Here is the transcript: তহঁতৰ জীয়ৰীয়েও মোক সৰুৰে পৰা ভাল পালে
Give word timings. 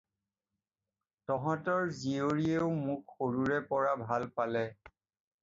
তহঁতৰ 1.31 1.91
জীয়ৰীয়েও 1.99 2.73
মোক 2.87 3.15
সৰুৰে 3.21 3.61
পৰা 3.75 3.95
ভাল 4.03 4.27
পালে 4.41 4.67